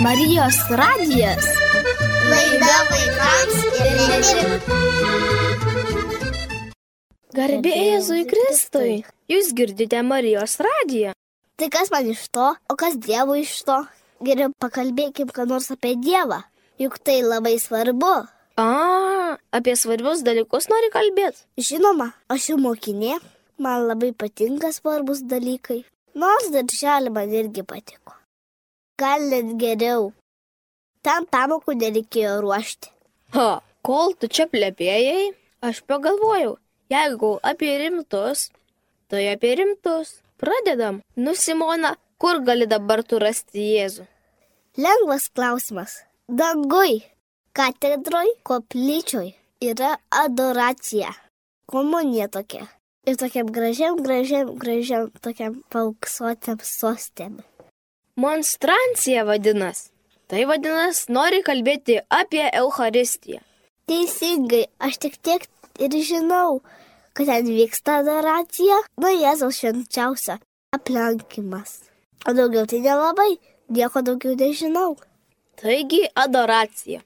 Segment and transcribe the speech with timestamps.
[0.00, 1.44] Marijos radijas.
[2.30, 4.68] Laida vaikams ir ne tik.
[7.36, 8.94] Garbė Jėzui Kristui.
[9.28, 11.12] Jūs girdite Marijos radiją.
[11.60, 13.76] Tai kas man iš to, o kas Dievui iš to?
[14.24, 16.38] Geriau pakalbėkim, ką nors apie Dievą.
[16.80, 18.14] Juk tai labai svarbu.
[18.56, 18.68] A,
[19.52, 21.44] apie svarbius dalykus nori kalbėti.
[21.60, 23.18] Žinoma, aš jau mokinė,
[23.60, 25.82] man labai patinka svarbus dalykai.
[26.16, 28.19] Nors darželį man irgi patiko.
[29.00, 30.10] Gal net geriau.
[31.06, 32.90] Tam pamokų nereikėjo ruošti.
[33.32, 35.30] Ha, kol tu čia plėpėjai,
[35.64, 36.58] aš pagalvojau,
[36.92, 38.50] jeigu apie rimtus,
[39.08, 40.18] tai apie rimtus.
[40.40, 41.00] Pradedam.
[41.16, 44.06] Nu, Simona, kur gali dabar tu rasti Jėzų?
[44.80, 45.98] Lengvas klausimas.
[46.28, 47.02] Dangui,
[47.56, 51.12] katedroj, koplyčioj yra adoracija.
[51.68, 52.66] Komunija tokia.
[53.08, 57.40] Ir tokiam gražiam, gražiam, gražiam, tokiam pauksuotėm sostėm.
[58.20, 59.78] Monstrancija vadinas.
[60.28, 63.38] Tai vadinas, nori kalbėti apie Eucharistiją.
[63.88, 65.46] Teisingai, aš tik tiek
[65.80, 66.58] ir žinau,
[67.16, 70.36] kad ten vyksta adoracija, nuo Jėzaus švenčiausia
[70.76, 71.78] aplankimas.
[72.28, 73.30] O daugiau tai nelabai,
[73.72, 74.98] nieko daugiau nežinau.
[75.62, 77.00] Taigi adoracija.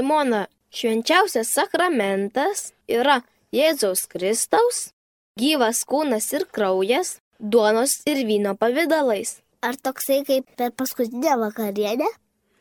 [0.00, 3.18] Simona, švenčiausias sakramentas yra
[3.52, 4.78] Jėzaus Kristaus,
[5.36, 9.34] gyvas kūnas ir kraujas, duonos ir vyno pavydalais.
[9.60, 12.08] Ar toksai kaip per paskutinę vakarienę?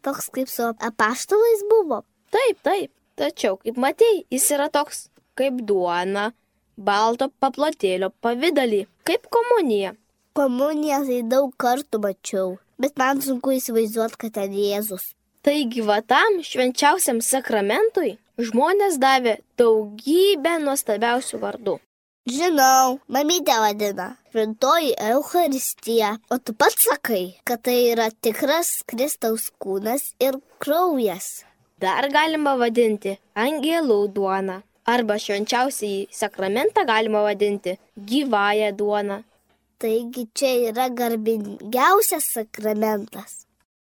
[0.04, 2.02] Toks kaip su apaštalais buvo?
[2.36, 2.92] Taip, taip.
[3.16, 5.06] Tačiau, kaip matei, jis yra toks
[5.40, 6.34] kaip duona,
[6.76, 9.94] balto paplotėlio pavydalį, kaip komunija.
[10.36, 15.14] Komuniją tai daug kartų mačiau, bet man sunku įsivaizduoti, kad ten Jėzus.
[15.46, 21.76] Taigi, va tam švenčiausiam sakramentui žmonės davė daugybę nuostabiausių vardų.
[22.30, 24.10] Žinau, mamytė vadina.
[24.30, 26.12] Šventoji Euharistija.
[26.30, 31.46] O tu pats sakai, kad tai yra tikras Kristaus kūnas ir kraujas.
[31.80, 34.60] Dar galima vadinti angelų duona.
[34.90, 37.78] Arba švenčiausiai sakramentą galima vadinti
[38.12, 39.22] gyvąją duoną.
[39.80, 43.46] Taigi čia yra garbingiausias sakramentas.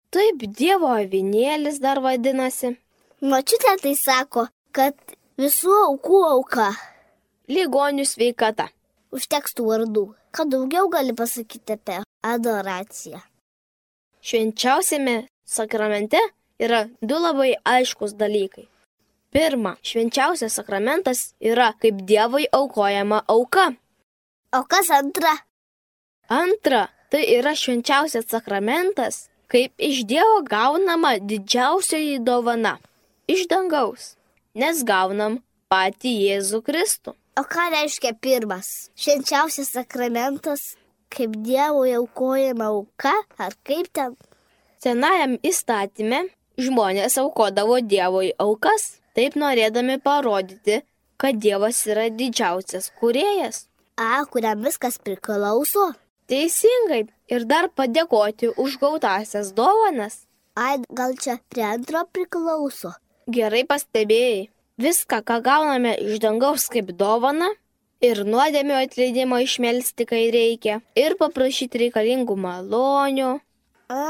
[0.10, 2.72] Taip, Dievo avinėlis dar vadinasi.
[3.22, 4.96] Mačiutė tai sako, kad
[5.38, 6.70] visų aukų auka.
[7.50, 8.70] Ligonių sveikata.
[9.14, 10.06] Užteks tų vardų.
[10.34, 13.22] Ką daugiau gali pasakyti apie adoraciją?
[14.26, 15.16] Švenčiausiame
[15.46, 16.20] sakramente
[16.58, 18.66] yra du labai aiškus dalykai.
[19.30, 23.70] Pirma, švenčiausias sakramentas yra kaip Dievui aukojama auka.
[24.58, 25.36] O kas antra?
[26.30, 32.78] Antra, tai yra švenčiausias sakramentas, kaip iš Dievo gaunama didžiausioji dovana-
[33.34, 34.16] iš dangaus,
[34.56, 37.14] nes gaunam patį Jėzų Kristų.
[37.40, 38.90] O ką reiškia pirmas?
[38.96, 40.76] Švenčiausias sakramentas,
[41.10, 44.18] kaip Dievo aukojama auka, ar kaip ten?
[44.84, 46.30] Senajam įstatymė
[46.60, 50.82] žmonės aukodavo Dievui aukas, taip norėdami parodyti,
[51.20, 53.66] kad Dievas yra didžiausias kuriejas.
[54.00, 55.94] A, kuriam viskas priklauso?
[56.32, 57.08] Teisingai.
[57.30, 60.24] Ir dar padėkoti už gautasias dovanas.
[60.58, 62.96] Ai, gal čia prie antro priklauso?
[63.30, 64.50] Gerai pastebėjai.
[64.82, 67.52] Viską, ką gauname iš dangaus kaip dovana,
[68.02, 73.34] ir nuodėmio atleidimo išmelsti, kai reikia, ir paprašyti reikalingų malonių.
[73.92, 74.02] A,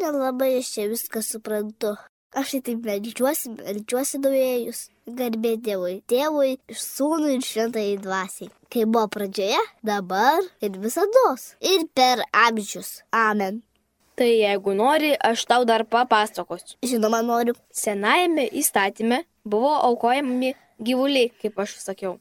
[0.00, 1.94] nelabai aš čia viską suprantu.
[2.34, 4.80] Aš tai taip melčiuosi, melčiuosi duėjus.
[5.06, 8.50] Garbė Dievui, tėvui, sūnui ir šventai dvasiai.
[8.72, 11.52] Kai buvo pradžioje, dabar ir visados.
[11.62, 13.04] Ir per amžius.
[13.14, 13.62] Amen.
[14.18, 16.78] Tai jeigu nori, aš tau dar papasakosiu.
[16.82, 17.54] Žinoma, noriu.
[17.70, 22.16] Senajame įstatyme buvo aukojami gyvuliai, kaip aš sakiau.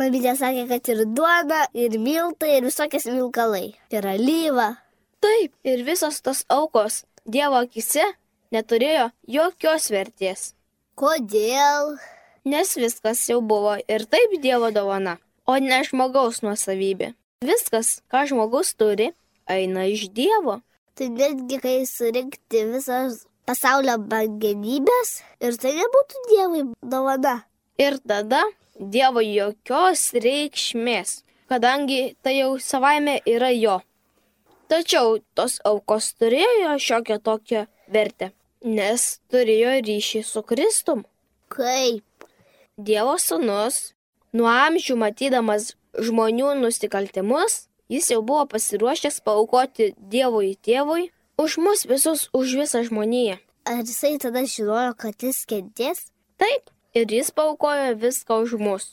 [0.00, 3.74] Mamytė sakė, kad ir duona, ir miltai, ir visokias milkalai.
[3.92, 4.70] Ir alyva.
[5.20, 8.06] Taip, ir visos tos aukos Dievo akise
[8.54, 10.52] neturėjo jokios vertės.
[10.98, 11.96] Kodėl?
[12.44, 17.12] Nes viskas jau buvo ir taip Dievo dovana, o ne žmogaus nuosavybė.
[17.44, 19.10] Viskas, ką žmogus turi,
[19.48, 20.60] eina iš Dievo.
[20.96, 27.40] Tai netgi kai surinkti visas pasaulio bangenybės ir tai nebūtų Dievui dovana.
[27.80, 28.42] Ir tada
[28.76, 33.80] Dievo jokios reikšmės, kadangi tai jau savaime yra jo.
[34.70, 38.30] Tačiau tos aukos turėjo šiokią tokią vertę.
[38.64, 41.04] Nes turėjo ryšį su Kristum.
[41.48, 42.04] Kaip?
[42.76, 43.92] Dievo sūnus,
[44.32, 51.10] nuo amžių matydamas žmonių nusikaltimus, jis jau buvo pasiruošęs paukoti Dievui tėvui
[51.40, 53.38] už mus visus, už visą žmoniją.
[53.64, 56.08] Ar jisai tada žinojo, kad jis kentės?
[56.40, 58.86] Taip, ir jis paukojo viską už mus.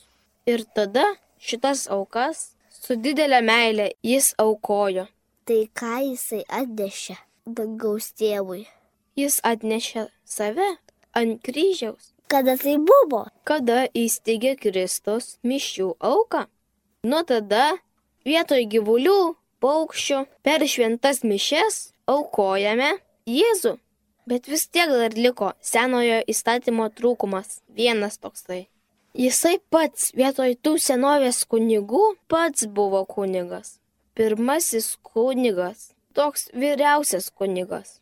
[0.48, 1.04] Ir tada
[1.40, 5.08] šitas aukas su didelė meilė jis aukojo.
[5.48, 7.16] Tai ką jisai atnešė
[7.46, 8.66] dangaus tėvui?
[9.18, 10.68] Jis atnešė save
[11.18, 13.24] ant kryžiaus, Kada tai buvo?
[13.48, 16.44] kada įsteigė Kristus mišių auką.
[17.02, 17.78] Nuo tada
[18.28, 19.34] vietoj gyvulių,
[19.64, 23.78] paukščių per šventas mišes aukojame Jėzų.
[24.28, 27.62] Bet vis tiek dar liko senojo įstatymo trūkumas.
[27.72, 28.66] Vienas toksai.
[29.16, 33.78] Jisai pats vietoj tų senovės kunigų pats buvo kunigas.
[34.14, 35.94] Pirmasis kunigas.
[36.14, 37.98] Toks vyriausias kunigas.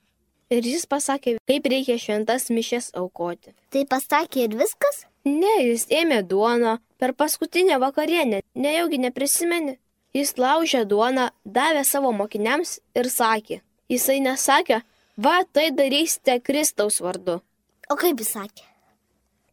[0.51, 3.51] Ir jis pasakė, kaip reikia šventas mišes aukoti.
[3.75, 5.03] Tai pasakė ir viskas?
[5.27, 9.75] Ne, jis ėmė duoną per paskutinę vakarienę, nejaugi neprisimeni.
[10.15, 13.61] Jis laužė duoną, davė savo mokiniams ir sakė.
[13.91, 14.81] Jisai nesakė,
[15.19, 17.41] va tai darysite Kristaus vardu.
[17.91, 18.65] O kaip jis sakė?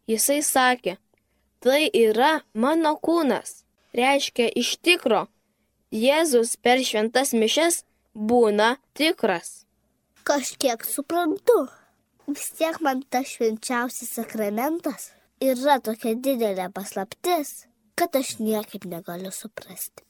[0.07, 0.97] Jisai sakė,
[1.59, 3.63] tai yra mano kūnas.
[3.97, 5.27] Reiškia iš tikro,
[5.93, 7.83] Jėzus per šventas mišes
[8.17, 9.62] būna tikras.
[10.23, 11.67] Kažkiek suprantu.
[12.27, 15.11] Vis tiek man tas švenčiausias sakramentas
[15.43, 17.65] yra tokia didelė paslaptis,
[17.99, 20.05] kad aš niekaip negaliu suprasti.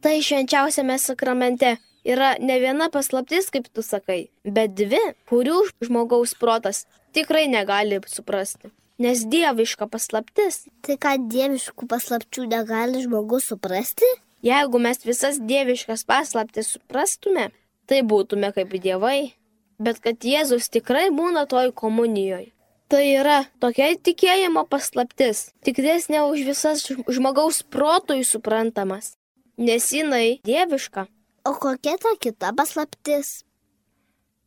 [0.00, 1.74] Tai švenčiausiame sakramente
[2.08, 8.72] yra ne viena paslaptis, kaip tu sakai, bet dvi, kurių žmogaus protas tikrai negali suprasti.
[8.98, 14.08] Nes dieviška paslaptis, Tai ką dieviškų paslapčių negali žmogus suprasti?
[14.42, 17.50] jeigu mes visas dieviškas paslaptis suprastume,
[17.86, 19.34] tai būtume kaip dievai.
[19.78, 22.50] Bet kad Jėzus tikrai būna toj komunijoje.
[22.88, 29.12] Tai yra tokia tikėjimo paslaptis, tikresnė už visas žmogaus protui suprantamas,
[29.60, 31.04] nes jinai dieviška.
[31.44, 33.42] O kokia ta kita paslaptis?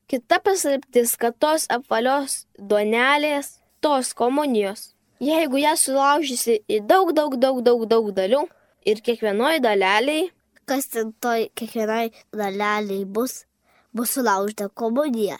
[0.10, 4.90] Kita paslaptis, kad tos apvalios duonelės, tos komunijos,
[5.22, 8.48] jeigu ją sulaužysi į daug, daug, daug, daug, daug dalių
[8.90, 10.32] ir kiekvienoje daleliai,
[10.72, 13.46] Kas ten toj kiekvienai daleliai bus?
[13.94, 15.38] Bus sulaužta komunija.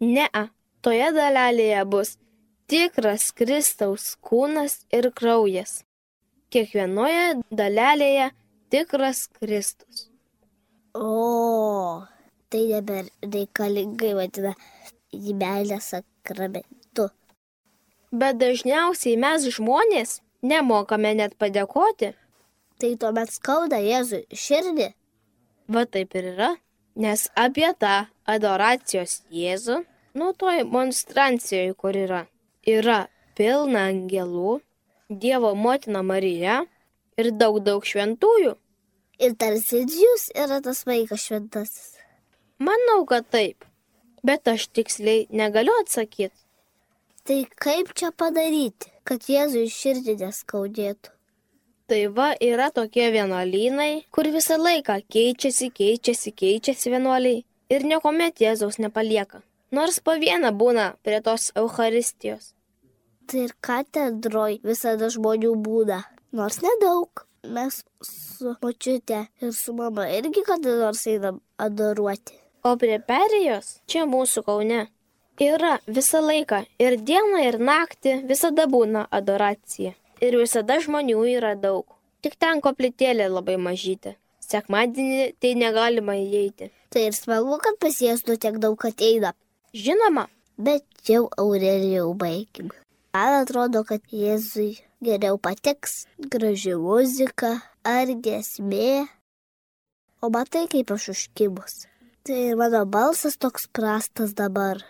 [0.00, 0.28] ne,
[0.80, 2.16] toje dalelėje bus
[2.66, 5.82] tikras Kristaus kūnas ir kraujas.
[6.52, 8.30] Kiekvienoje dalelėje
[8.72, 10.08] tikras Kristus.
[10.94, 12.02] O,
[12.50, 14.52] tai dabar reikalingai vadina
[15.12, 17.08] į meilę sakramentu.
[18.12, 22.12] Bet dažniausiai mes žmonės nemokame net padėkoti.
[22.82, 24.90] Tai tuomet skauda Jėzui širdį.
[25.72, 26.50] Va taip ir yra.
[26.94, 29.78] Nes apie tą adoracijos Jėzų,
[30.18, 32.26] nu toj monstrancijoje, kur yra,
[32.68, 33.06] yra
[33.36, 34.60] pilna angelų,
[35.08, 36.62] Dievo motina Marija
[37.20, 38.54] ir daug daug šventųjų.
[39.20, 41.98] Ir tarsi jūs yra tas vaikas šventasis.
[42.58, 43.66] Manau, kad taip.
[44.24, 46.36] Bet aš tiksliai negaliu atsakyti.
[47.26, 51.12] Tai kaip čia padaryti, kad Jėzui širdį neskaudėtų?
[51.92, 57.42] Tai va yra tokie vienuolynai, kur visą laiką keičiasi, keičiasi, keičiasi vienuoliai
[57.74, 59.42] ir niekuomet Jėzaus nepalieka.
[59.76, 62.54] Nors po vieną būna prie tos Euharistijos.
[63.28, 66.00] Tai ir katedroj visada žmonių būna,
[66.32, 67.26] nors nedaug.
[67.44, 72.40] Mes su močiute ir su mama irgi kada nors einam adoruoti.
[72.64, 74.86] O prie perėjos, čia mūsų kaune,
[75.36, 79.92] yra visą laiką ir dieną, ir naktį visada būna adoracija.
[80.22, 81.86] Ir visada žmonių yra daug.
[82.22, 84.16] Tik ten koplytėlė labai mažytė.
[84.42, 86.70] Sekmadienį tai negalima įeiti.
[86.92, 89.32] Tai ir smagu, kad pas Jėzų tiek daug ateina.
[89.72, 92.68] Žinoma, Bet jau Aurelijau baigim.
[93.14, 99.08] Man atrodo, kad Jėzui geriau patiks graži muzika ar gesmė.
[100.22, 101.86] O matai, kaip aš užkibus.
[102.22, 104.84] Tai ir mano balsas toks prastas dabar.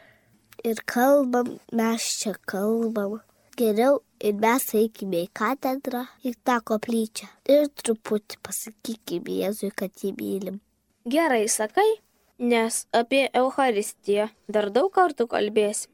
[0.66, 3.20] Ir kalbam, mes čia kalbam.
[3.56, 7.29] Geriau ir mes eikime į katedrą, į tą koplyčią.
[7.50, 10.61] Ir truputį pasakykime Jėzui, kad jį mylim.
[11.05, 11.99] gerai sakai,
[12.38, 15.91] nes apie Euharistiją dar daug kartų kalbėsim.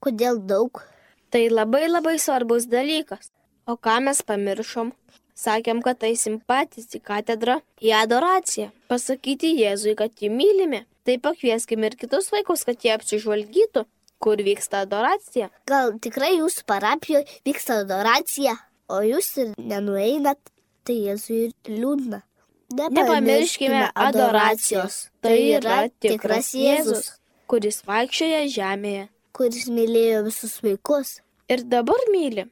[0.00, 0.82] Kodėl daug?
[1.30, 3.30] Tai labai labai svarbus dalykas.
[3.66, 4.92] O ką mes pamiršom?
[5.40, 10.84] Sakėm, kad eisim patys į katedrą, į adoraciją, pasakyti Jėzui, kad jį mylime.
[11.04, 13.86] Tai pakvieskime ir kitus vaikus, kad jie apsižvalgytų,
[14.20, 15.50] kur vyksta adoracija.
[15.70, 18.56] Gal tikrai jūsų parapijoje vyksta adoracija,
[18.92, 20.40] o jūs ir nenueinat,
[20.84, 22.22] tai Jėzui ir liūdna.
[22.70, 25.08] Nepamirškime adoracijos.
[25.24, 27.16] Tai yra tikras Jėzus,
[27.50, 29.08] kuris vaikščioja žemėje.
[29.32, 31.20] kuris mylėjo visus vaikus.
[31.48, 32.44] Ir dabar myli.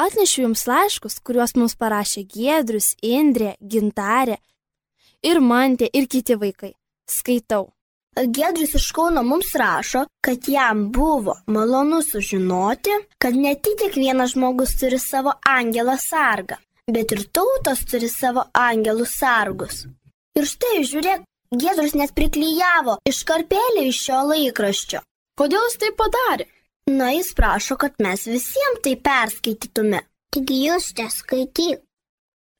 [0.00, 4.38] Atnešiu jums laiškus, kuriuos mums parašė Giedrius, Indrė, Gintarė
[5.28, 6.70] ir Mantė ir kiti vaikai.
[7.04, 7.66] Skaitau.
[8.16, 14.72] Gedrius iš Kauno mums rašo, kad jam buvo malonu sužinoti, kad ne tik kiekvienas žmogus
[14.80, 16.56] turi savo angelą sargą,
[16.88, 19.84] bet ir tautos turi savo angelų sargus.
[20.38, 21.28] Ir štai, žiūrėk,
[21.60, 25.04] Gedrius net priklyjavo iškarpėlį iš šio laikraščio.
[25.36, 26.48] Kodėl jis tai padarė?
[26.90, 30.00] Na, jis prašo, kad mes visiems tai perskaitytume.
[30.34, 31.84] Tik jūs čia skaityk.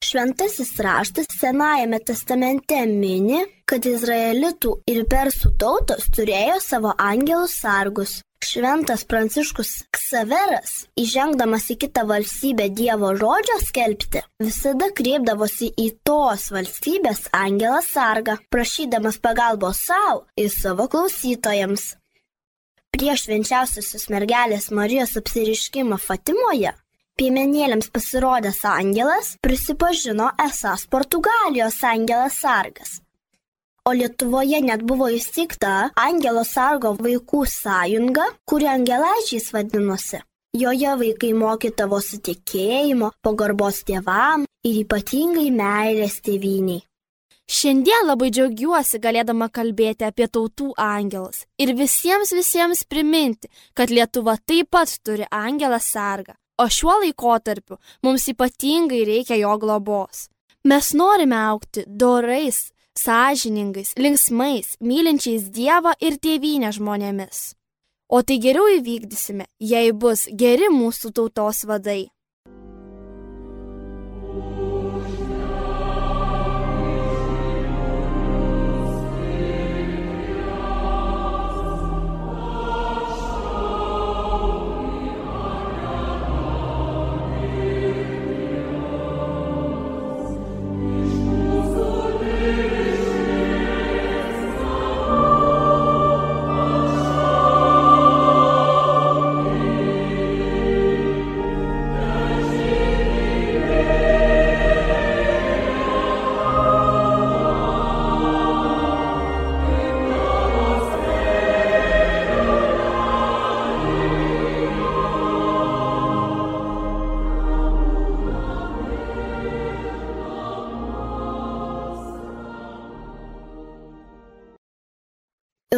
[0.04, 8.20] Šventasis raštas Senajame testamente mini, kad izraelitų ir persų tautos turėjo savo angelus sargus.
[8.40, 17.26] Šventas Pranciškus Ksaveras, įžengdamas į kitą valstybę Dievo žodžio skelbti, visada kreipdavosi į tos valstybės
[17.36, 21.90] angelą sargą, prašydamas pagalbos savo ir savo klausytojams.
[22.94, 26.74] Prieš švenčiausiosios mergelės Marijos apsiriškimą Fatimoje
[27.20, 32.94] Piemenėlėms pasirodęs angelas prisipažino esas Portugalijos angelas sargas.
[33.84, 40.22] O Lietuvoje net buvo įsteigta Angelo sargo vaikų sąjunga, kuri angelaičiais vadinosi.
[40.56, 46.80] Joje vaikai mokydavosi tikėjimo, pagarbos tėvam ir ypatingai meilės tėviniai.
[47.50, 54.68] Šiandien labai džiaugiuosi galėdama kalbėti apie tautų angelus ir visiems visiems priminti, kad Lietuva taip
[54.70, 60.28] pat turi angelą sargą, o šiuo laikotarpiu mums ypatingai reikia jo globos.
[60.62, 67.42] Mes norime aukti dorais, sąžiningais, linksmais, mylinčiais Dievą ir tėvynę žmonėmis.
[68.14, 72.12] O tai geriau įvykdysime, jei bus geri mūsų tautos vadai.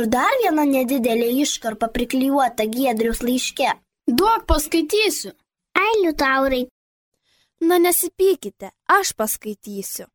[0.02, 3.70] Ir dar viena nedidelė iškarpa priklijuota Giedrius laiške.
[4.10, 5.30] Duok paskaitysiu.
[5.78, 6.64] Ai, liutaurai,
[7.62, 10.08] Na nesipykite, aš paskaitysiu.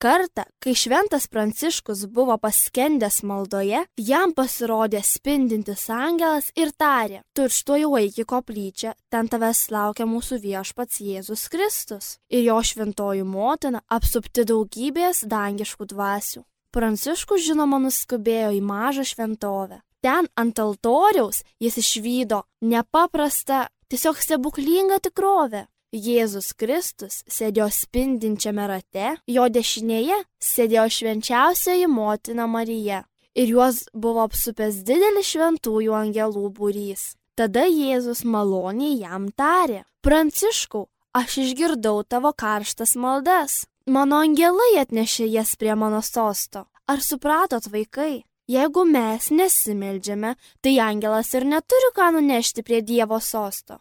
[0.00, 8.20] Kartą, kai šventas Pranciškus buvo paskendęs maldoje, jam pasirodė spindintis angelas ir tarė, tučtuoju eik
[8.24, 15.24] į koplyčią, ten tavęs laukia mūsų viešpats Jėzus Kristus ir jo šventoji motina apsupti daugybės
[15.28, 16.44] dangiškų dvasių.
[16.76, 19.78] Pranciškus žinoma nuskubėjo į mažą šventovę.
[20.04, 25.64] Ten ant altoriaus jis išvydo nepaprastą, tiesiog stebuklingą tikrovę.
[25.96, 34.82] Jėzus Kristus sėdėjo spindinčiame rate, jo dešinėje sėdėjo švenčiausioji motina Marija ir juos buvo apsupęs
[34.84, 37.14] didelis šventųjų angelų būrys.
[37.36, 40.84] Tada Jėzus maloniai jam tarė, Pranciškau,
[41.16, 43.64] aš išgirdau tavo karštas maldas.
[43.86, 46.64] Mano angelai atnešė jas prie mano sosto.
[46.90, 48.24] Ar supratot, vaikai?
[48.50, 53.78] Jeigu mes nesimeldžiame, tai angelas ir neturi ką nunešti prie Dievo sosto.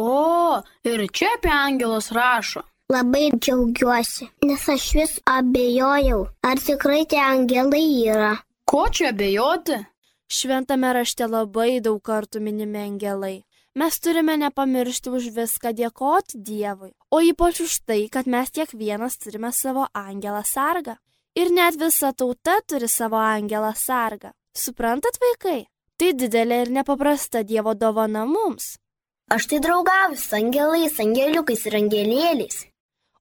[0.00, 2.62] O, ir čia apie angelus rašo.
[2.90, 8.32] labai džiaugiuosi, nes aš vis abejojau, ar tikrai tie angelai yra.
[8.64, 9.76] Ko čia abejoti?
[10.30, 13.44] Šventame rašte labai daug kartų minimi angelai.
[13.74, 19.52] Mes turime nepamiršti už viską dėkoti Dievui, o ypač už tai, kad mes kiekvienas turime
[19.54, 20.96] savo angelą sargą.
[21.38, 24.32] Ir net visa tauta turi savo angelą sargą.
[24.58, 25.68] Suprantat, vaikai?
[25.96, 28.74] Tai didelė ir nepaprasta Dievo dovana mums.
[29.30, 32.64] Aš tai draugauju su angelais, angeliukais ir angelėliais.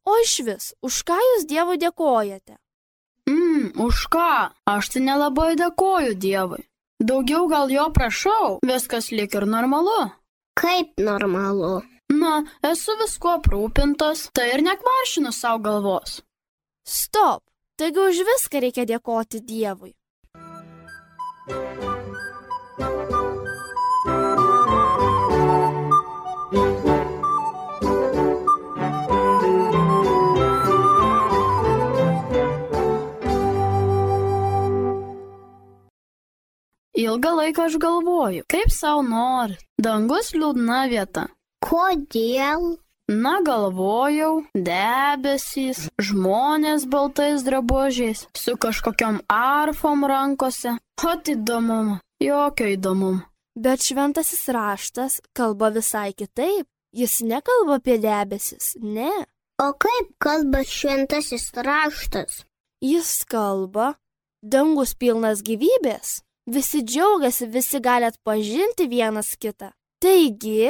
[0.10, 2.58] O iš vis, už ką jūs Dievui dėkojate?
[3.30, 4.50] Mm, už ką?
[4.66, 6.66] Aš tai nelabai dėkoju Dievui.
[7.00, 10.10] Daugiau gal jo prašau, viskas lik ir normalu.
[10.60, 11.80] Kaip normalu.
[12.10, 12.40] Na,
[12.72, 16.20] esu visko aprūpintas, tai ir nekvaršinu savo galvos.
[16.84, 17.46] Stop!
[17.80, 19.94] Taigi už viską reikia dėkoti Dievui.
[37.10, 39.56] Ilgą laiką aš galvoju, kaip savo nori.
[39.82, 41.26] Dangus liūdna vieta.
[41.66, 42.76] Kodėl?
[43.10, 50.76] Na galvojau, debesys, žmonės baltais drabužiais, su kažkokiam arfom rankose.
[51.02, 53.24] O įdomumo, jokio įdomumo.
[53.58, 56.70] Bet šventasis raštas kalba visai kitaip.
[56.94, 59.10] Jis nekalba apie debesis, ne.
[59.58, 62.44] O kaip kalba šventasis raštas?
[62.86, 63.96] Jis kalba,
[64.46, 66.20] dangus pilnas gyvybės.
[66.50, 69.70] Visi džiaugiasi, visi gali atpažinti vienas kitą.
[70.02, 70.70] Taigi,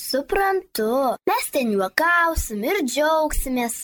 [0.00, 0.92] Suprantu,
[1.28, 3.74] mes ten juokausim ir džiaugsimės.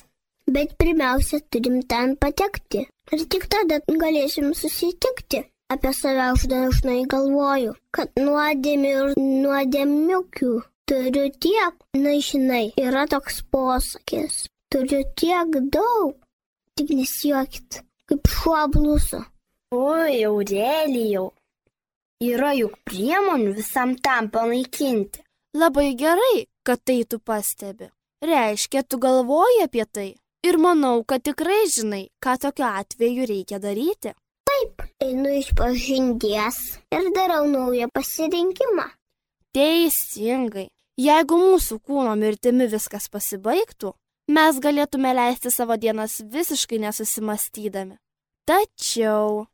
[0.54, 2.86] Bet pirmiausia, turim ten patekti.
[3.12, 5.42] Ir tik tada galėsim susitikti.
[5.74, 10.52] Apie save aš dažnai galvoju, kad nuodėmių ir nuodėmiukių
[10.88, 14.44] turiu tiek, na žinai, yra toks posakis.
[14.72, 16.14] Turiu tiek daug.
[16.78, 19.26] Tik nesijuokit, kaip šuo bluso.
[19.74, 21.32] Oi, Aurelijau.
[22.22, 25.24] Yra juk priemonių visam tam panaikinti.
[25.54, 27.90] labai gerai, kad tai tu pastebi.
[28.22, 30.14] Reiškia, tu galvoji apie tai.
[30.46, 34.14] Ir manau, kad tikrai žinai, ką tokiu atveju reikia daryti.
[35.02, 38.86] Einu iš pažinties ir darau naują pasirinkimą.
[39.52, 40.68] Teisingai.
[40.96, 43.92] Jeigu mūsų kūno mirtimi viskas pasibaigtų,
[44.30, 47.98] mes galėtume leisti savo dienas visiškai nesusimastydami.
[48.46, 49.46] Tačiau,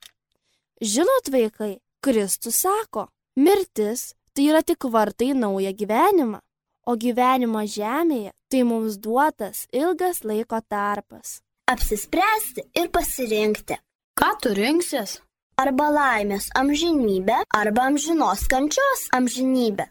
[0.81, 6.41] žinot vaikai, Kristus sako, mirtis tai yra tik vartai naują gyvenimą,
[6.89, 11.41] o gyvenimas žemėje tai mums duotas ilgas laiko tarpas.
[11.73, 13.81] Apsispręsti ir pasirinkti.
[14.19, 15.21] Ką tu rinksies?
[15.63, 19.87] Arba laimės amžinybę, arba amžinos kančios amžinybę.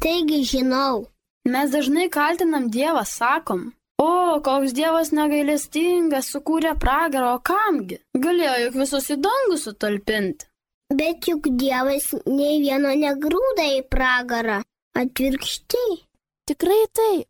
[0.00, 1.10] Taigi žinau,
[1.44, 3.72] Mes dažnai kaltinam Dievą, sakom.
[4.00, 7.98] O, koks Dievas negailestingas, sukūrė pragarą, o kamgi?
[8.16, 10.46] Galėjo juk visus į dangų sutalpinti.
[10.90, 14.60] bet juk Dievas nei vieno negrūda į pragarą.
[14.96, 16.00] Atvirkščiai.
[16.50, 17.28] Tikrai taip.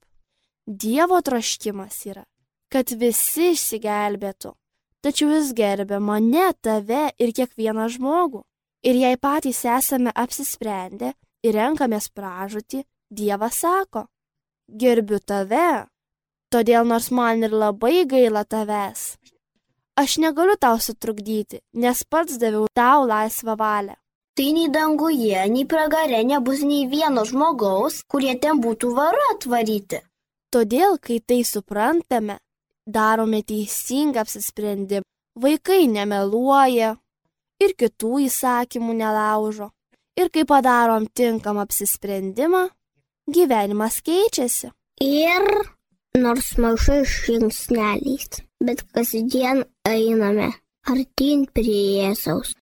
[0.67, 2.25] Dievo troškimas yra,
[2.73, 4.55] kad visi išsigelbėtų.
[5.05, 8.45] Tačiau jis gerbė mane, tave ir kiekvieną žmogų.
[8.85, 11.13] Ir jei patys esame apsisprendę
[11.45, 14.07] ir renkamės pražūtį, Dievas sako,
[14.71, 15.87] gerbiu tave.
[16.51, 19.03] Todėl nors man ir labai gaila tavęs,
[20.03, 23.95] aš negaliu tau sutrukdyti, nes pats daviau tau laisvą valią.
[24.35, 30.03] Tai nei danguje, nei pragare nebus nei vieno žmogaus, kurie ten būtų varu atvaryti.
[30.51, 32.41] Todėl, kai tai suprantame,
[32.87, 35.07] darome teisingą apsisprendimą.
[35.39, 36.97] Vaikai nemeluoja
[37.63, 39.71] ir kitų įsakymų nelaužo.
[40.19, 42.67] Ir kai padarom tinkamą apsisprendimą,
[43.31, 44.73] gyvenimas keičiasi.
[45.07, 45.47] Ir
[46.19, 50.49] nors mažai žingsneliais, bet kasdien einame
[50.91, 52.55] artyn prie Jėzaus.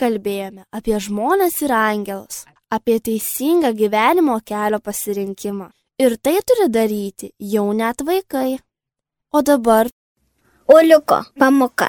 [0.00, 5.70] Kalbėjome apie žmonės ir angelus, apie teisingą gyvenimo kelio pasirinkimą.
[5.98, 8.58] Ir tai turi daryti jau net vaikai.
[9.34, 9.90] O dabar
[10.68, 11.88] Uliuko pamoka.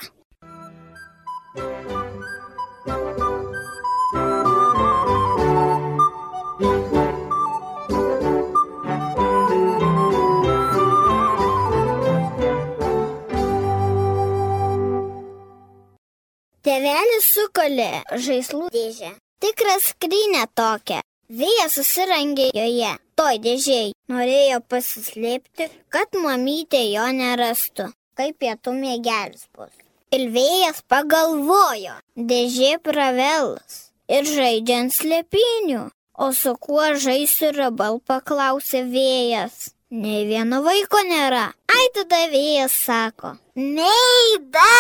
[16.70, 19.08] Tėvelis sukalė žaislų dėžę.
[19.42, 21.00] Tikrą skrynę tokią.
[21.40, 23.88] Vėjas susirangė joje, toj dėžiai.
[24.14, 29.74] Norėjo pasislėpti, kad mamytė jo nerastų, kaip pietų mėgelis bus.
[30.14, 31.96] Ir vėjas pagalvojo,
[32.34, 35.88] dėžė pravels ir žaidžiant slėpinių.
[36.22, 39.72] O su kuo žaisiu rabal paklausė vėjas.
[39.90, 41.48] Nei vieno vaiko nėra.
[41.74, 43.32] Ai tada vėjas sako.
[43.58, 44.74] Neida!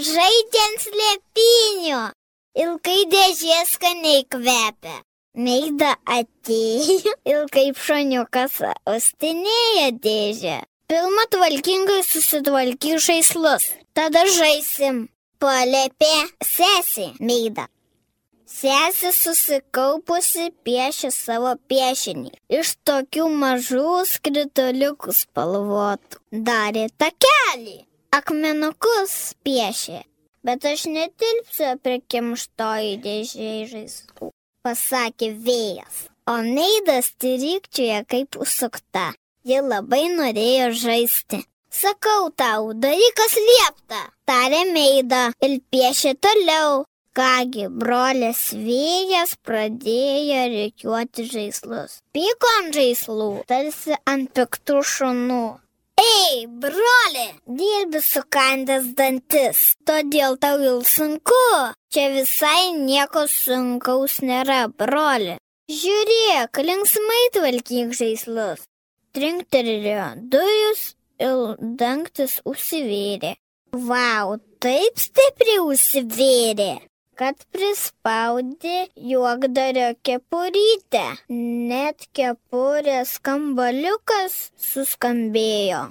[0.00, 1.98] Žaidžiant slėpinių.
[2.64, 4.96] Ilgai dėžė skaniai kvepia.
[5.36, 8.56] Meida atėjo ir kaip šoniukas
[8.88, 10.56] ostinėja dėžę.
[10.88, 13.68] Pilma tvarkingai susitvarky žaislus.
[13.92, 15.10] Tada žaisim.
[15.36, 17.68] Palėpė sesė Meida.
[18.46, 22.30] Sesė susikaupusi piešė savo piešinį.
[22.60, 26.22] Iš tokių mažų skrituliukų spalvotų.
[26.30, 27.80] Darė takelį.
[28.14, 30.04] Akmenukus piešė.
[30.46, 34.30] Bet aš netilpsiu prikimštoji dėžiai žaislų,
[34.62, 36.06] pasakė vėjas.
[36.30, 39.10] O Meidas trykčioje kaip užsukta.
[39.46, 41.42] Ji labai norėjo žaisti.
[41.70, 46.84] Sakau tau, daryk kas liepta, tarė Meida ir piešė toliau.
[47.16, 51.94] Kągi, brolės vėjas pradėjo reikiuoti žaislus.
[52.12, 55.44] Pyko ant žaislų, tarsi ant piktų šunų.
[56.02, 57.22] Ei, broli,
[57.60, 61.38] dirbi sukandęs dantis, todėl tau jau sunku.
[61.88, 65.38] Čia visai nieko sunkaus nėra, broli.
[65.72, 68.66] Žiūrėk, linksmai tvarkyk žaislus.
[69.16, 70.82] Trinktelėjo dujus
[71.24, 73.32] ir dangtis užsivėrė.
[73.88, 76.68] Vau, taip stipriai užsivėrė
[77.18, 81.04] kad prispaudė juokdario kepurytę.
[81.72, 84.36] Net kepurės skambaliukas
[84.68, 85.86] suskambėjo.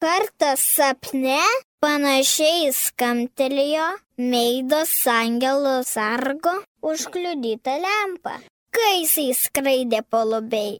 [0.00, 1.40] Kartą sapne
[1.84, 3.88] panašiai skamtelėjo
[4.20, 6.52] Meidos angelo sargo
[6.84, 8.36] užkliudytą lempą,
[8.76, 10.78] kai jisai skraidė po lubei.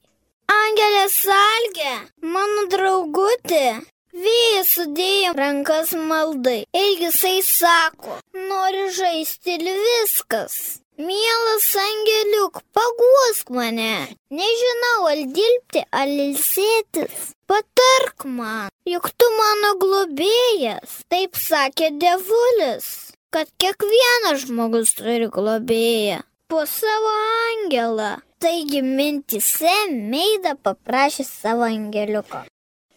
[0.50, 1.92] Angelė salgė,
[2.34, 3.64] mano draugutė,
[4.10, 10.56] Vėjas sudėjo rankas maldai ir jisai sako, nori žaisti ir viskas.
[11.00, 14.10] Mielas angeliuk, paguosk mane.
[14.34, 17.30] Nežinau, ar dirbti, ar ilsėtis.
[17.48, 21.00] Patark man, juk tu mano globėjas.
[21.08, 26.20] Taip sakė devulis, kad kiekvienas žmogus turi globėją.
[26.50, 27.16] Po savo
[27.54, 28.16] angelą.
[28.40, 32.44] Taigi mintise Meida paprašė savo angeliuko.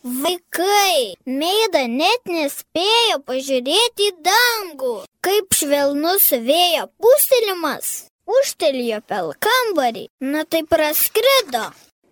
[0.03, 7.91] Vaikai, Meida net nespėjo pažiūrėti į dangų, kaip švelnus vėjo pūstelimas
[8.27, 11.63] užtelėjo pel kambarį, na tai praskrido,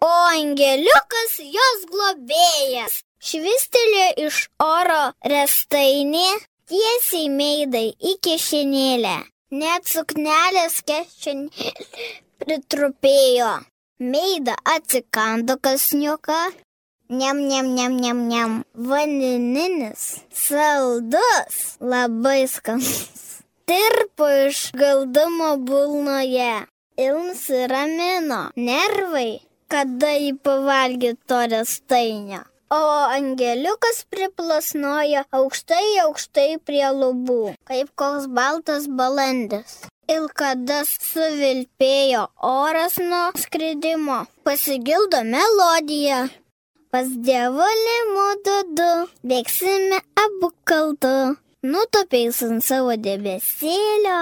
[0.08, 3.02] o angeliukas jos globėjas.
[3.20, 5.04] Švistelėjo iš oro
[5.36, 6.32] restainė
[6.72, 9.18] tiesiai Meidai į kišenėlę,
[9.52, 13.54] net suknelės kišenėlė pritrupėjo.
[14.02, 16.44] Meida atsikando kasniuką
[17.12, 18.52] Niam, niam, niam, niam, niam.
[18.72, 23.44] Vanininis, saldus, labai skanus.
[23.68, 26.54] Tirpo iš galdumo bulnoje.
[26.96, 32.46] Ir nusiramino nervai, kada jį pavalgė to restainio.
[32.72, 32.82] O
[33.20, 39.82] angeliukas priplasnojo aukštai, aukštai prie lubų, kaip koks baltas balandis.
[40.08, 46.30] Ir kada suvilpėjo oras nuo skridimo, pasigildo melodija.
[46.92, 48.88] Pas dievulį mūdu du,
[49.24, 51.12] bėgsime abu kaltu,
[51.64, 54.18] nutopiais ant savo debesėlio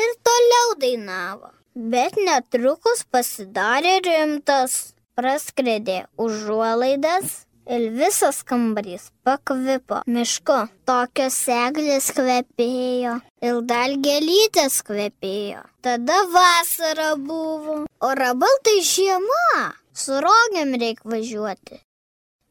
[0.00, 1.50] ir toliau dainavo.
[1.74, 4.76] Bet netrukus pasidarė rimtas,
[5.18, 10.60] praskredė užuolaidas ir visas kambarys pakvipo mišku.
[10.86, 13.16] Tokios seglės kvepėjo
[13.48, 15.64] ir dar gelytės kvepėjo.
[15.82, 19.66] Tada vasara buvo, o rabal tai žiema.
[19.96, 21.82] Su rogiam reikia važiuoti.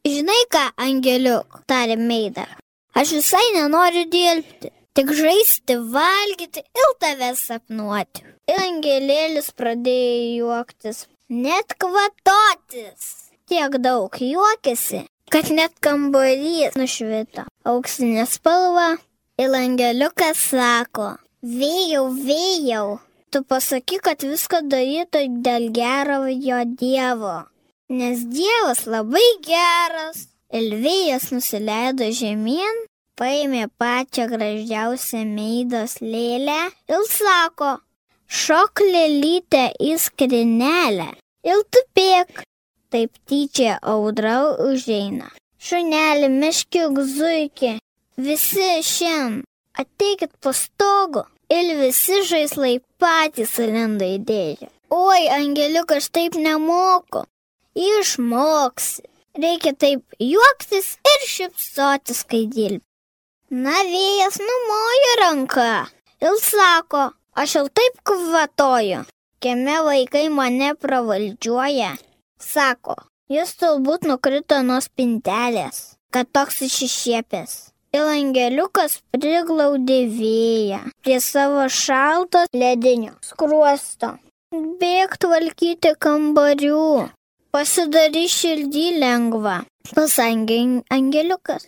[0.06, 2.44] Žinai ką, angeliuk, tarė Meida,
[2.94, 8.22] aš visai nenoriu dirbti, tik žaisti, valgyti ir tave sapnuoti.
[8.46, 13.10] Ir angelėlis pradėjo juoktis, net kvatotis.
[13.50, 15.02] Tiek daug juokėsi,
[15.34, 18.94] kad net kambarys nušvito auksinė spalva.
[19.42, 21.16] Ir angeliukas sako,
[21.46, 22.98] Vėjau, vėjau.
[23.30, 27.36] Tu pasaky, kad viską darytų dėl gero jo Dievo.
[27.88, 30.26] Nes Dievas labai geras.
[30.50, 32.80] Ir vėjas nusileido žemyn,
[33.18, 36.58] paėmė pačią gražiausią meidos lėlę
[36.90, 37.70] ir sako,
[38.26, 41.08] šok lėlytę į skrinelę
[41.46, 42.42] ir tupėk.
[42.90, 45.30] Taip tyčia audra užeina.
[45.58, 47.72] Šunelį, miškiuk, zuikį,
[48.18, 49.44] visi šiandien
[49.78, 51.22] ateikit po stogu
[51.52, 54.70] ir visi žaislai patys įlenda į dėžę.
[54.90, 57.26] Oi, angeliuk, aš taip nemoku.
[57.76, 59.04] Išmoksi.
[59.36, 62.80] Reikia taip juoktis ir šipsotis, kai dirbi.
[63.52, 65.66] Na, vėjas numojo ranką
[66.24, 69.04] ir sako, aš jau taip kvatoju.
[69.44, 71.92] Kieme vaikai mane pravaldžiuoja.
[72.40, 72.96] Sako,
[73.28, 77.56] jis turbūt nukrito nuo spintelės, kad toks išišiepęs.
[77.96, 84.16] Ir angeliukas priglaudė vėją prie savo šalto ledinio skruosto.
[84.80, 87.08] Bėg tvalkyti kambarių,
[87.56, 89.54] pasidary širdį lengva,
[89.96, 90.58] pasangė
[90.92, 91.62] angeliukas.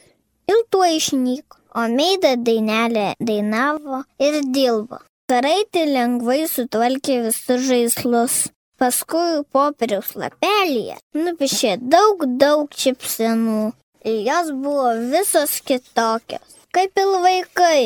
[0.51, 4.99] Ir tuo išnyko, o meida dainelė dainavo ir dilbo.
[5.32, 8.36] Karaitė lengvai sutvalkė visus žaislus.
[8.78, 13.72] Paskui popieriaus lapelėje nupišė daug, daug čipsenų.
[14.05, 17.80] Ir jos buvo visos kitokios, kaip ir vaikai,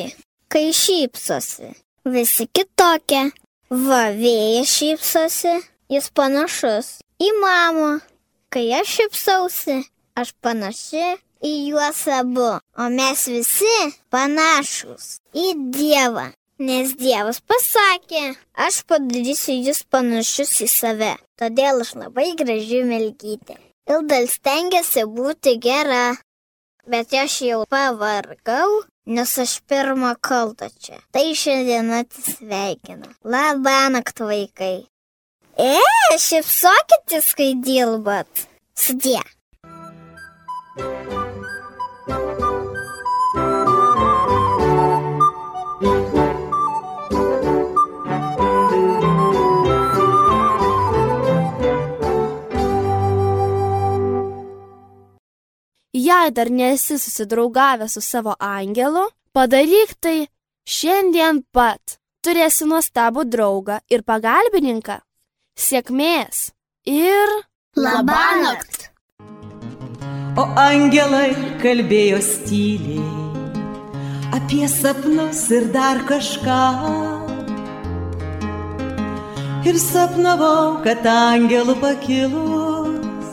[0.50, 1.70] kai šypsosi.
[2.16, 3.28] Visi kitokie.
[3.70, 5.54] Va, vėjas šypsosi,
[5.94, 6.92] jis panašus
[7.22, 7.90] į mamą.
[8.52, 9.78] Kai aš šypsausi,
[10.18, 11.04] aš panaši
[11.42, 13.74] į juos abu, o mes visi
[14.12, 16.30] panašus į Dievą.
[16.62, 21.14] Nes Dievas pasakė, aš padarysiu jūs panašius į save.
[21.40, 23.56] Todėl aš labai graži melgytė.
[23.90, 26.12] Ildal stengiasi būti gera,
[26.86, 31.00] bet aš jau pavargau, nes aš pirmą kartą čia.
[31.10, 33.10] Tai šiandien atsisveikinu.
[33.26, 34.76] Labą naktį vaikai.
[35.52, 35.76] E,
[36.16, 38.46] šipsokitės, kai dirbat.
[38.72, 39.20] Sudė.
[55.92, 59.04] Jei dar nesi susidraugavęs su savo angelu,
[59.36, 60.26] padaryk tai
[60.64, 61.98] šiandien pat.
[62.24, 65.02] Turėsi nuostabų draugą ir pagalbininką.
[65.58, 66.50] Sėkmės
[66.88, 67.28] ir...
[67.76, 68.90] Labanakt.
[70.36, 71.32] O angelai
[71.62, 73.22] kalbėjo tyliai
[74.36, 76.60] apie sapnus ir dar kažką.
[79.68, 83.30] Ir sapnavau, kad angelų pakilus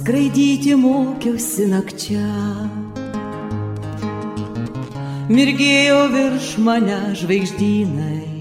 [0.00, 2.26] skraidyti mokiausi nakčia.
[5.32, 8.31] Mirgėjo virš mane žvaigždynai,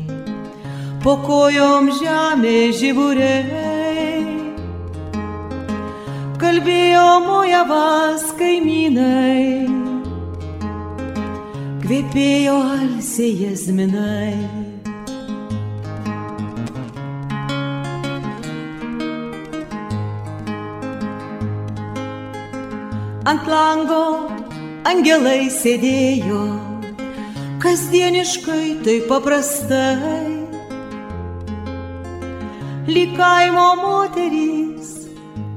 [1.01, 4.21] po kojom žemė žiburiai.
[6.41, 9.65] Kalbėjo moja vas kaimynai,
[11.81, 14.33] kvepėjo alsiai jesminai.
[23.31, 24.03] Ant lango
[24.89, 26.43] angelai sėdėjo,
[27.63, 30.30] kasdieniškai tai paprastai.
[32.89, 34.87] Lyg kaimo moterys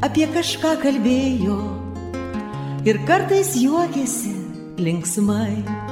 [0.05, 1.57] apie kažką kalbėjo
[2.85, 4.35] ir kartais juokėsi
[4.77, 5.84] linksmai.